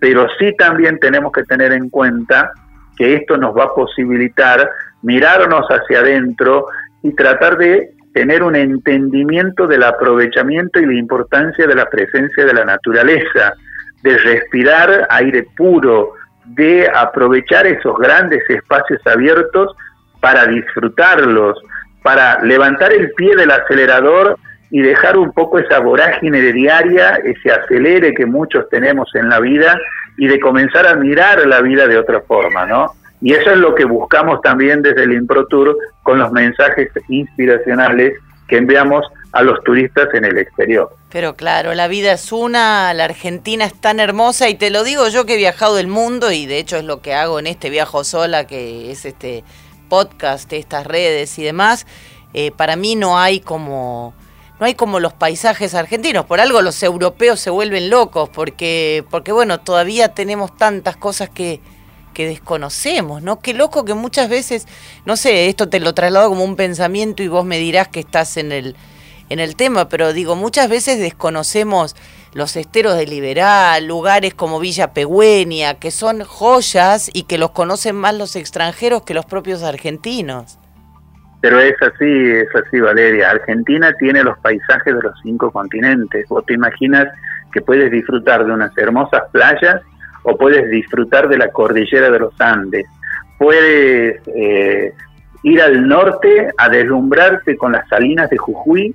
pero 0.00 0.26
sí 0.38 0.54
también 0.56 0.98
tenemos 0.98 1.32
que 1.32 1.44
tener 1.44 1.72
en 1.72 1.88
cuenta 1.90 2.52
que 2.96 3.14
esto 3.14 3.36
nos 3.36 3.56
va 3.56 3.64
a 3.64 3.74
posibilitar 3.74 4.68
mirarnos 5.02 5.66
hacia 5.68 6.00
adentro 6.00 6.66
y 7.02 7.14
tratar 7.14 7.58
de 7.58 7.90
tener 8.14 8.42
un 8.42 8.56
entendimiento 8.56 9.66
del 9.66 9.82
aprovechamiento 9.82 10.80
y 10.80 10.86
la 10.86 10.94
importancia 10.94 11.66
de 11.66 11.74
la 11.74 11.84
presencia 11.84 12.46
de 12.46 12.54
la 12.54 12.64
naturaleza 12.64 13.54
de 14.06 14.16
respirar 14.18 15.08
aire 15.10 15.46
puro, 15.56 16.12
de 16.44 16.88
aprovechar 16.94 17.66
esos 17.66 17.98
grandes 17.98 18.48
espacios 18.48 19.04
abiertos 19.04 19.74
para 20.20 20.46
disfrutarlos, 20.46 21.58
para 22.04 22.40
levantar 22.42 22.92
el 22.92 23.10
pie 23.12 23.34
del 23.34 23.50
acelerador 23.50 24.38
y 24.70 24.80
dejar 24.80 25.16
un 25.16 25.32
poco 25.32 25.58
esa 25.58 25.80
vorágine 25.80 26.40
diaria, 26.40 27.16
ese 27.16 27.50
acelere 27.50 28.14
que 28.14 28.26
muchos 28.26 28.68
tenemos 28.68 29.12
en 29.14 29.28
la 29.28 29.40
vida 29.40 29.76
y 30.16 30.28
de 30.28 30.38
comenzar 30.38 30.86
a 30.86 30.94
mirar 30.94 31.44
la 31.46 31.60
vida 31.60 31.88
de 31.88 31.98
otra 31.98 32.20
forma, 32.20 32.64
¿no? 32.64 32.92
Y 33.20 33.32
eso 33.32 33.50
es 33.50 33.56
lo 33.56 33.74
que 33.74 33.84
buscamos 33.84 34.40
también 34.40 34.82
desde 34.82 35.02
el 35.02 35.14
ImproTour 35.14 35.76
con 36.04 36.18
los 36.18 36.30
mensajes 36.30 36.90
inspiracionales 37.08 38.18
que 38.46 38.58
enviamos 38.58 39.04
a 39.32 39.42
los 39.42 39.62
turistas 39.64 40.08
en 40.14 40.24
el 40.24 40.38
exterior. 40.38 40.94
Pero 41.10 41.36
claro, 41.36 41.74
la 41.74 41.88
vida 41.88 42.12
es 42.12 42.32
una, 42.32 42.92
la 42.94 43.04
Argentina 43.04 43.64
es 43.64 43.74
tan 43.74 44.00
hermosa 44.00 44.48
y 44.48 44.54
te 44.54 44.70
lo 44.70 44.84
digo 44.84 45.08
yo 45.08 45.26
que 45.26 45.34
he 45.34 45.36
viajado 45.38 45.78
el 45.78 45.88
mundo 45.88 46.32
y 46.32 46.46
de 46.46 46.58
hecho 46.58 46.76
es 46.76 46.84
lo 46.84 47.00
que 47.00 47.14
hago 47.14 47.38
en 47.38 47.46
este 47.46 47.70
viajo 47.70 48.04
sola, 48.04 48.46
que 48.46 48.90
es 48.90 49.04
este 49.04 49.44
podcast, 49.88 50.52
estas 50.52 50.86
redes 50.86 51.38
y 51.38 51.44
demás. 51.44 51.86
Eh, 52.34 52.50
para 52.50 52.76
mí 52.76 52.96
no 52.96 53.18
hay 53.18 53.40
como 53.40 54.14
no 54.58 54.64
hay 54.64 54.74
como 54.74 55.00
los 55.00 55.12
paisajes 55.12 55.74
argentinos. 55.74 56.24
Por 56.24 56.40
algo 56.40 56.62
los 56.62 56.82
europeos 56.82 57.40
se 57.40 57.50
vuelven 57.50 57.90
locos 57.90 58.28
porque 58.28 59.04
porque 59.10 59.32
bueno 59.32 59.60
todavía 59.60 60.08
tenemos 60.08 60.56
tantas 60.56 60.96
cosas 60.96 61.28
que 61.28 61.60
que 62.14 62.26
desconocemos, 62.26 63.20
¿no? 63.20 63.40
Qué 63.40 63.52
loco 63.52 63.84
que 63.84 63.92
muchas 63.92 64.30
veces, 64.30 64.66
no 65.04 65.18
sé, 65.18 65.48
esto 65.48 65.68
te 65.68 65.80
lo 65.80 65.92
traslado 65.92 66.30
como 66.30 66.44
un 66.44 66.56
pensamiento 66.56 67.22
y 67.22 67.28
vos 67.28 67.44
me 67.44 67.58
dirás 67.58 67.88
que 67.88 68.00
estás 68.00 68.38
en 68.38 68.52
el, 68.52 68.74
en 69.28 69.40
el 69.40 69.56
tema, 69.56 69.88
pero 69.88 70.12
digo, 70.12 70.36
muchas 70.36 70.68
veces 70.68 70.98
desconocemos 70.98 71.96
los 72.34 72.56
esteros 72.56 72.96
de 72.96 73.06
Liberal, 73.06 73.86
lugares 73.86 74.34
como 74.34 74.60
Villa 74.60 74.92
Pegüenia, 74.92 75.78
que 75.78 75.90
son 75.90 76.22
joyas 76.22 77.10
y 77.12 77.24
que 77.24 77.38
los 77.38 77.50
conocen 77.50 77.96
más 77.96 78.16
los 78.16 78.36
extranjeros 78.36 79.02
que 79.02 79.14
los 79.14 79.26
propios 79.26 79.62
argentinos. 79.62 80.58
Pero 81.40 81.60
es 81.60 81.74
así, 81.80 82.04
es 82.04 82.48
así, 82.54 82.80
Valeria. 82.80 83.30
Argentina 83.30 83.92
tiene 83.98 84.22
los 84.22 84.38
paisajes 84.38 84.94
de 84.94 85.02
los 85.02 85.14
cinco 85.22 85.50
continentes. 85.50 86.28
Vos 86.28 86.44
te 86.46 86.54
imaginas 86.54 87.06
que 87.52 87.60
puedes 87.60 87.90
disfrutar 87.90 88.44
de 88.44 88.52
unas 88.52 88.76
hermosas 88.76 89.22
playas 89.32 89.80
o 90.24 90.36
puedes 90.36 90.68
disfrutar 90.70 91.28
de 91.28 91.38
la 91.38 91.48
cordillera 91.48 92.10
de 92.10 92.18
los 92.18 92.34
Andes, 92.40 92.84
puedes 93.38 94.20
eh, 94.26 94.92
ir 95.44 95.62
al 95.62 95.86
norte 95.86 96.50
a 96.58 96.68
deslumbrarte 96.68 97.56
con 97.56 97.72
las 97.72 97.88
salinas 97.88 98.28
de 98.28 98.36
Jujuy, 98.36 98.94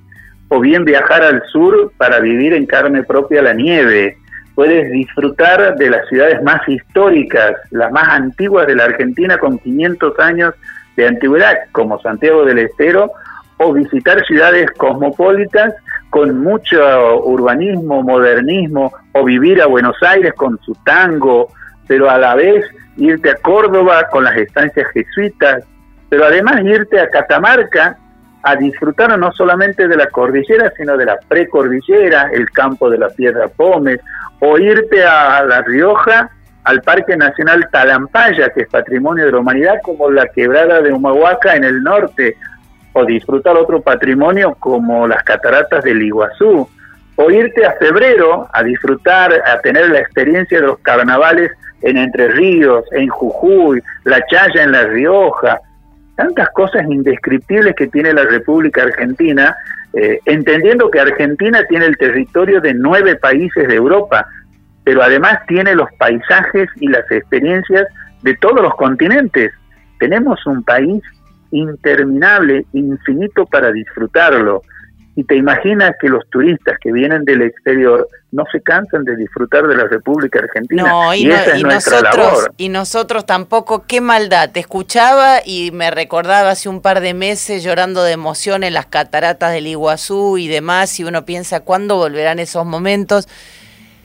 o 0.53 0.60
bien 0.60 0.84
viajar 0.84 1.24
al 1.24 1.41
sur 1.50 1.93
para 1.96 2.20
vivir 2.20 2.53
en 2.53 2.65
carne 2.65 3.03
propia 3.03 3.41
la 3.41 3.53
nieve. 3.53 4.17
Puedes 4.53 4.91
disfrutar 4.91 5.77
de 5.77 5.89
las 5.89 6.05
ciudades 6.10 6.43
más 6.43 6.67
históricas, 6.67 7.53
las 7.70 7.89
más 7.93 8.10
antiguas 8.10 8.67
de 8.67 8.75
la 8.75 8.84
Argentina 8.84 9.38
con 9.38 9.58
500 9.58 10.20
años 10.20 10.53
de 10.98 11.08
antigüedad, 11.08 11.55
como 11.72 12.01
Santiago 12.01 12.43
del 12.43 12.60
Estero, 12.60 13.13
o 13.60 13.72
visitar 13.72 14.25
ciudades 14.25 14.70
cosmopolitas 14.72 15.74
con 16.10 16.38
mucho 16.39 17.24
urbanismo, 17.24 18.03
modernismo, 18.03 18.91
o 19.13 19.24
vivir 19.24 19.62
a 19.62 19.67
Buenos 19.67 19.96
Aires 20.03 20.34
con 20.34 20.60
su 20.65 20.75
tango, 20.84 21.48
pero 21.88 22.10
a 22.10 22.17
la 22.17 22.36
vez 22.36 22.65
irte 22.98 23.29
a 23.29 23.36
Córdoba 23.36 24.05
con 24.12 24.25
las 24.25 24.36
estancias 24.36 24.86
jesuitas, 24.91 25.63
pero 26.10 26.25
además 26.25 26.62
irte 26.65 27.00
a 27.00 27.10
Catamarca 27.10 27.98
a 28.43 28.55
disfrutar 28.55 29.17
no 29.17 29.31
solamente 29.31 29.88
de 29.88 29.95
la 29.95 30.07
cordillera, 30.07 30.71
sino 30.75 30.98
de 30.98 31.05
la 31.05 31.17
precordillera, 31.27 32.29
el 32.33 32.50
campo 32.51 32.89
de 32.89 32.98
la 32.98 33.10
Piedra 33.10 33.48
Pómez, 33.48 34.00
o 34.39 34.57
irte 34.57 35.03
a 35.03 35.43
La 35.43 35.62
Rioja, 35.62 36.29
al 36.63 36.81
Parque 36.81 37.17
Nacional 37.17 37.67
Talampaya, 37.71 38.50
que 38.50 38.62
es 38.62 38.69
Patrimonio 38.69 39.25
de 39.25 39.31
la 39.31 39.39
Humanidad, 39.39 39.75
como 39.83 40.10
la 40.10 40.27
Quebrada 40.27 40.81
de 40.81 40.91
Humahuaca 40.91 41.55
en 41.55 41.63
el 41.63 41.83
norte, 41.83 42.36
o 42.93 43.05
disfrutar 43.05 43.55
otro 43.55 43.81
patrimonio 43.81 44.55
como 44.60 45.07
las 45.07 45.24
cataratas 45.24 45.83
del 45.83 46.01
Iguazú, 46.01 46.67
o 47.15 47.31
irte 47.31 47.65
a 47.65 47.74
febrero 47.74 48.48
a 48.51 48.63
disfrutar, 48.63 49.33
a 49.45 49.60
tener 49.60 49.89
la 49.89 50.00
experiencia 50.00 50.60
de 50.60 50.67
los 50.67 50.79
carnavales 50.79 51.51
en 51.81 51.98
Entre 51.98 52.27
Ríos, 52.29 52.86
en 52.91 53.07
Jujuy, 53.07 53.81
la 54.03 54.25
Chaya 54.27 54.63
en 54.63 54.71
La 54.71 54.83
Rioja, 54.83 55.60
tantas 56.15 56.50
cosas 56.50 56.84
indescriptibles 56.89 57.75
que 57.75 57.88
tiene 57.88 58.13
la 58.13 58.24
República 58.24 58.84
Argentina, 58.84 59.56
eh, 59.94 60.20
entendiendo 60.25 60.89
que 60.89 61.00
Argentina 61.00 61.63
tiene 61.68 61.86
el 61.86 61.98
territorio 61.98 62.62
de 62.62 62.74
nueve 62.74 63.15
países 63.15 63.68
de 63.68 63.75
Europa, 63.75 64.27
pero 64.84 65.03
además 65.03 65.39
tiene 65.48 65.75
los 65.75 65.89
paisajes 65.98 66.70
y 66.77 66.88
las 66.88 67.10
experiencias 67.12 67.88
de 68.24 68.36
todos 68.38 68.62
los 68.62 68.75
continentes. 68.75 69.51
Tenemos 70.00 70.46
un 70.46 70.63
país 70.63 71.03
interminable, 71.51 72.65
infinito 72.74 73.46
para 73.46 73.72
disfrutarlo. 73.72 74.62
Y 75.15 75.25
te 75.25 75.36
imaginas 75.36 75.91
que 76.00 76.08
los 76.08 76.27
turistas 76.30 76.77
que 76.80 76.91
vienen 76.91 77.25
del 77.25 77.41
exterior 77.41 78.08
no 78.32 78.46
se 78.50 78.62
cansan 78.62 79.03
de 79.03 79.18
disfrutar 79.18 79.68
de 79.68 79.75
la 79.75 79.84
República 79.84 80.39
Argentina. 80.39 80.84
No, 80.84 81.13
y, 81.13 81.30
esa 81.30 81.56
es 81.56 81.63
nuestra 81.63 82.00
nosotros, 82.01 82.25
labor. 82.25 82.53
y 82.56 82.70
nosotros 82.70 83.25
tampoco, 83.25 83.84
qué 83.86 84.00
maldad. 84.00 84.51
Te 84.51 84.62
escuchaba 84.62 85.39
y 85.46 85.72
me 85.72 85.91
recordaba 85.91 86.51
hace 86.51 86.70
un 86.70 86.82
par 86.82 87.01
de 87.01 87.13
meses 87.13 87.62
llorando 87.62 88.03
de 88.03 88.13
emoción 88.13 88.63
en 88.63 88.74
las 88.74 88.86
cataratas 88.86 89.51
del 89.51 89.68
Iguazú 89.68 90.38
y 90.38 90.48
demás, 90.48 90.98
y 91.00 91.03
uno 91.03 91.25
piensa, 91.25 91.60
¿cuándo 91.60 91.98
volverán 91.98 92.39
esos 92.39 92.65
momentos? 92.65 93.27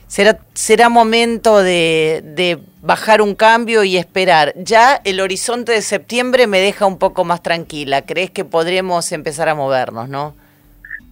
Será, 0.07 0.39
será 0.53 0.89
momento 0.89 1.59
de, 1.59 2.21
de 2.23 2.59
bajar 2.81 3.21
un 3.21 3.33
cambio 3.33 3.85
y 3.85 3.95
esperar. 3.97 4.53
Ya 4.57 4.99
el 5.05 5.21
horizonte 5.21 5.71
de 5.71 5.81
septiembre 5.81 6.47
me 6.47 6.59
deja 6.59 6.85
un 6.85 6.97
poco 6.97 7.23
más 7.23 7.41
tranquila. 7.41 8.01
¿Crees 8.01 8.31
que 8.31 8.43
podremos 8.43 9.11
empezar 9.13 9.47
a 9.47 9.55
movernos, 9.55 10.09
no? 10.09 10.35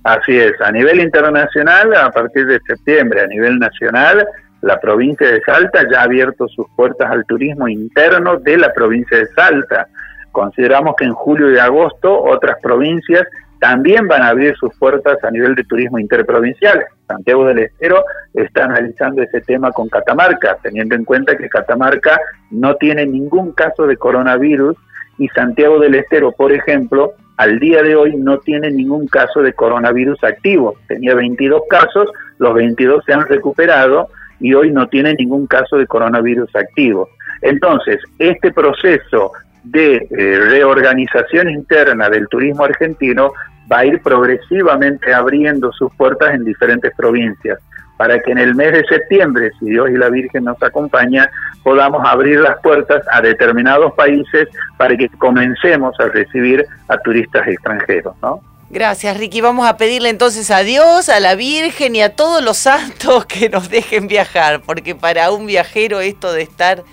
Así 0.05 0.38
es, 0.38 0.53
a 0.62 0.71
nivel 0.71 1.00
internacional, 1.00 1.91
a 1.95 2.12
partir 2.12 2.45
de 2.45 2.59
septiembre, 2.59 3.21
a 3.21 3.25
nivel 3.25 3.57
nacional, 3.57 4.24
la 4.62 4.79
provincia 4.79 5.27
de 5.27 5.41
Salta 5.41 5.81
ya 5.89 6.01
ha 6.01 6.03
abierto 6.03 6.47
sus 6.47 6.67
puertas 6.75 7.09
al 7.09 7.25
turismo 7.25 7.67
interno 7.67 8.38
de 8.38 8.55
la 8.55 8.71
provincia 8.71 9.17
de 9.17 9.25
Salta. 9.33 9.88
Consideramos 10.31 10.95
que 10.95 11.05
en 11.05 11.13
julio 11.13 11.51
y 11.51 11.57
agosto 11.57 12.21
otras 12.21 12.57
provincias 12.62 13.27
también 13.59 14.07
van 14.07 14.21
a 14.21 14.27
abrir 14.27 14.55
sus 14.57 14.77
puertas 14.77 15.24
a 15.24 15.31
nivel 15.31 15.55
de 15.55 15.63
turismo 15.63 15.97
interprovincial. 15.97 16.85
Santiago 17.07 17.47
del 17.47 17.57
Estero 17.57 18.03
está 18.35 18.65
analizando 18.65 19.24
ese 19.24 19.41
tema 19.41 19.71
con 19.71 19.89
Catamarca, 19.89 20.59
teniendo 20.62 20.93
en 20.93 21.03
cuenta 21.03 21.35
que 21.35 21.50
Catamarca 21.50 22.19
no 22.51 22.75
tiene 22.75 23.07
ningún 23.07 23.53
caso 23.53 23.88
de 23.88 23.97
coronavirus 23.97 24.77
y 25.17 25.29
Santiago 25.29 25.79
del 25.79 25.95
Estero, 25.95 26.31
por 26.31 26.51
ejemplo, 26.51 27.15
al 27.38 27.60
día 27.60 27.84
de 27.84 27.96
hoy 27.96 28.15
no 28.15 28.38
tiene 28.39 28.72
ningún 28.72 29.08
caso 29.08 29.42
de 29.42 29.54
coronavirus 29.54 30.24
activo. 30.24 30.75
Tenía 30.88 31.15
22 31.15 31.63
casos, 31.70 32.10
los 32.38 32.54
22 32.54 33.04
se 33.06 33.13
han 33.13 33.27
recuperado 33.27 34.10
y 34.39 34.54
hoy 34.54 34.72
no 34.72 34.88
tiene 34.88 35.13
ningún 35.13 35.48
caso 35.48 35.77
de 35.77 35.88
coronavirus 35.88 36.56
activo. 36.56 37.10
Entonces, 37.42 38.00
este 38.20 38.51
proceso 38.51 39.32
de 39.63 39.96
eh, 39.96 40.39
reorganización 40.50 41.50
interna 41.50 42.10
del 42.10 42.27
turismo 42.27 42.63
argentino 42.63 43.34
va 43.72 43.80
a 43.80 43.86
ir 43.86 44.01
progresivamente 44.01 45.13
abriendo 45.13 45.72
sus 45.74 45.94
puertas 45.96 46.36
en 46.36 46.46
diferentes 46.46 46.94
provincias 46.96 47.60
para 47.98 48.20
que 48.20 48.32
en 48.32 48.38
el 48.38 48.56
mes 48.56 48.74
de 48.74 48.84
septiembre, 48.86 49.52
si 49.60 49.66
Dios 49.66 49.90
y 49.90 49.98
la 49.98 50.10
Virgen 50.10 50.44
nos 50.44 50.62
acompaña, 50.62 51.30
podamos 51.64 52.02
abrir 52.06 52.40
las 52.40 52.60
puertas 52.62 53.04
a 53.12 53.22
determinados 53.22 53.94
países 53.94 54.48
para 54.78 54.96
que 54.96 55.10
comencemos 55.10 56.00
a 56.00 56.08
recibir 56.08 56.66
a 56.88 56.98
turistas 56.98 57.48
extranjeros, 57.48 58.16
¿no? 58.22 58.42
Gracias, 58.70 59.16
Ricky. 59.18 59.42
Vamos 59.42 59.68
a 59.68 59.78
pedirle 59.78 60.10
entonces 60.10 60.50
a 60.52 60.60
Dios, 60.60 61.08
a 61.10 61.20
la 61.20 61.36
Virgen 61.36 61.96
y 61.96 62.02
a 62.02 62.16
todos 62.16 62.44
los 62.44 62.58
santos 62.58 63.25
que 63.25 63.50
nos 63.50 63.70
dejen 63.70 64.08
viajar, 64.08 64.62
porque 64.66 64.96
para 64.96 65.32
un 65.32 65.46
viajero 65.46 66.02
esto 66.02 66.34
de 66.34 66.42
estar 66.42 66.84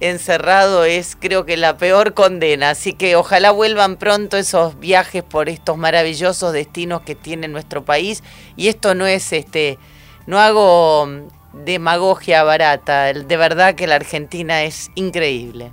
encerrado 0.00 0.84
es 0.84 1.16
creo 1.16 1.46
que 1.46 1.56
la 1.56 1.76
peor 1.76 2.14
condena. 2.14 2.70
Así 2.70 2.92
que 2.92 3.16
ojalá 3.16 3.52
vuelvan 3.52 3.96
pronto 3.96 4.36
esos 4.36 4.78
viajes 4.78 5.22
por 5.22 5.48
estos 5.48 5.76
maravillosos 5.76 6.52
destinos 6.52 7.02
que 7.02 7.14
tiene 7.14 7.48
nuestro 7.48 7.84
país. 7.84 8.22
Y 8.56 8.68
esto 8.68 8.94
no 8.94 9.06
es 9.06 9.32
este 9.32 9.78
no 10.26 10.38
hago 10.38 11.06
mm, 11.06 11.64
demagogia 11.64 12.42
barata, 12.42 13.12
de 13.12 13.36
verdad 13.36 13.74
que 13.74 13.86
la 13.86 13.96
Argentina 13.96 14.62
es 14.62 14.90
increíble. 14.94 15.72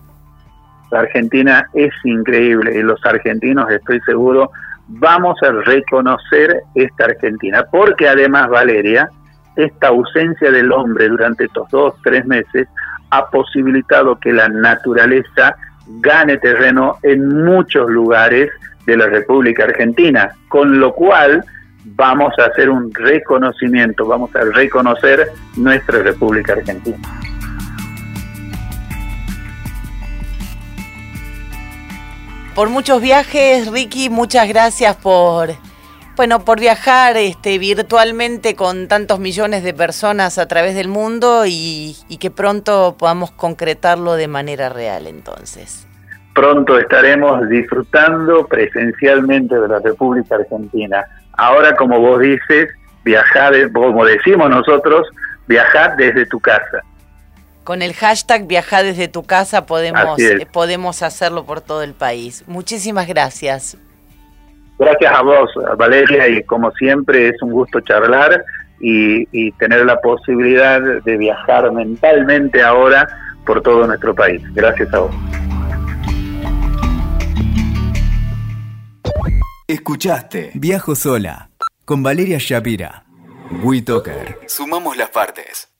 La 0.92 1.00
Argentina 1.00 1.70
es 1.74 1.94
increíble 2.04 2.78
y 2.78 2.84
los 2.84 3.00
argentinos, 3.06 3.72
estoy 3.72 4.00
seguro, 4.02 4.52
vamos 4.88 5.38
a 5.42 5.52
reconocer 5.52 6.64
esta 6.76 7.06
Argentina, 7.06 7.66
porque 7.72 8.10
además, 8.10 8.50
Valeria, 8.50 9.10
esta 9.56 9.88
ausencia 9.88 10.52
del 10.52 10.72
hombre 10.72 11.08
durante 11.08 11.46
estos 11.46 11.70
dos, 11.70 11.94
tres 12.04 12.26
meses 12.26 12.68
ha 13.10 13.30
posibilitado 13.30 14.20
que 14.20 14.34
la 14.34 14.50
naturaleza 14.50 15.56
gane 16.00 16.38
terreno 16.38 16.98
en 17.04 17.44
muchos 17.44 17.90
lugares 17.90 18.50
de 18.86 18.98
la 18.98 19.08
República 19.08 19.66
Argentina, 19.66 20.32
con 20.48 20.80
lo 20.80 20.94
cual 20.94 21.44
vamos 21.84 22.34
a 22.40 22.46
hacer 22.46 22.70
un 22.70 22.94
reconocimiento, 22.94 24.06
vamos 24.06 24.36
a 24.36 24.42
reconocer 24.54 25.28
nuestra 25.58 26.04
República 26.04 26.54
Argentina. 26.54 26.98
Por 32.56 32.70
muchos 32.70 33.02
viajes, 33.02 33.72
Ricky, 33.72 34.10
muchas 34.10 34.48
gracias 34.48 34.96
por 34.98 35.50
bueno, 36.18 36.44
por 36.44 36.60
viajar 36.60 37.16
este, 37.16 37.58
virtualmente 37.58 38.56
con 38.56 38.88
tantos 38.88 39.20
millones 39.20 39.64
de 39.64 39.74
personas 39.74 40.38
a 40.38 40.48
través 40.48 40.76
del 40.76 40.90
mundo 40.90 41.46
y, 41.48 41.96
y 42.10 42.18
que 42.18 42.30
pronto 42.30 42.96
podamos 43.00 43.32
concretarlo 43.32 44.14
de 44.16 44.28
manera 44.28 44.70
real 44.70 45.08
entonces. 45.08 45.88
Pronto 46.36 46.78
estaremos 46.78 47.48
disfrutando 47.50 48.46
presencialmente 48.46 49.60
de 49.60 49.68
la 49.68 49.80
República 49.80 50.36
Argentina 50.36 51.06
Ahora, 51.34 51.76
como 51.76 52.00
vos 52.00 52.20
dices, 52.20 52.70
viajar, 53.04 53.54
como 53.72 54.06
decimos 54.06 54.50
nosotros, 54.50 55.08
viajar 55.48 55.96
desde 55.98 56.26
tu 56.26 56.40
casa. 56.40 56.82
Con 57.64 57.82
el 57.82 57.94
hashtag 57.94 58.48
viajar 58.48 58.84
desde 58.84 59.08
tu 59.08 59.24
casa 59.24 59.66
podemos, 59.66 60.18
podemos 60.52 61.04
hacerlo 61.04 61.46
por 61.46 61.62
todo 61.62 61.84
el 61.84 61.94
país. 61.94 62.44
Muchísimas 62.48 63.08
gracias. 63.08 63.78
Gracias 64.80 65.14
a 65.14 65.22
vos, 65.22 65.52
Valeria, 65.78 66.28
y 66.28 66.44
como 66.44 66.72
siempre 66.72 67.30
es 67.30 67.42
un 67.44 67.52
gusto 67.52 67.82
charlar 67.82 68.44
y, 68.80 69.28
y 69.32 69.52
tener 69.54 69.86
la 69.86 70.02
posibilidad 70.02 70.82
de 70.82 71.18
viajar 71.18 71.72
mentalmente 71.72 72.64
ahora 72.64 73.08
por 73.46 73.62
todo 73.62 73.86
nuestro 73.86 74.16
país. 74.16 74.42
Gracias 74.56 74.92
a 74.92 75.00
vos. 75.00 75.16
Escuchaste 79.72 80.52
Viajo 80.54 80.96
Sola 80.96 81.50
con 81.86 82.04
Valeria 82.04 82.38
Shapira. 82.42 83.06
WeToker. 83.64 84.40
Sumamos 84.46 84.98
las 84.98 85.12
partes. 85.12 85.71